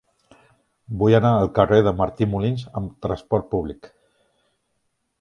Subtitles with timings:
[1.01, 3.95] Vull anar al carrer de Martí Molins amb trasport públic.